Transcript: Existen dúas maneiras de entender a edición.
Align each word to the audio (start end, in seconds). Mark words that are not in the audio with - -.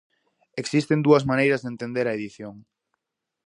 Existen 0.61 0.99
dúas 1.07 1.27
maneiras 1.31 1.61
de 1.61 1.71
entender 1.73 2.05
a 2.07 2.15
edición. 2.19 2.55